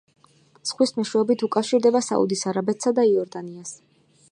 ზღვის 0.69 0.93
მეშვეობით 0.99 1.43
უკავშირდება 1.49 2.03
საუდის 2.07 2.43
არაბეთსა 2.53 2.97
და 3.01 3.07
იორდანიას. 3.13 3.79